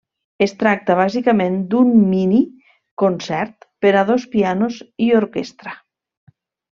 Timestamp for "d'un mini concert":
1.73-3.67